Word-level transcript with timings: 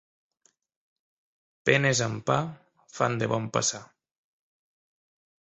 Penes 1.69 2.01
amb 2.07 2.25
pa, 2.31 2.39
fan 2.97 3.19
de 3.25 3.29
bon 3.35 3.47
passar. 3.59 3.83